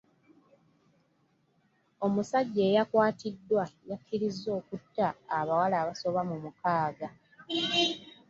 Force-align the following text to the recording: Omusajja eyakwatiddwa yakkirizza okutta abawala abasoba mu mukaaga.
Omusajja 2.05 2.63
eyakwatiddwa 2.69 3.63
yakkirizza 3.89 4.49
okutta 4.59 5.07
abawala 5.37 5.75
abasoba 5.83 6.21
mu 6.29 6.35
mukaaga. 6.43 7.09